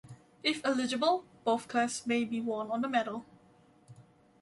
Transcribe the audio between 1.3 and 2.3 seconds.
both clasps may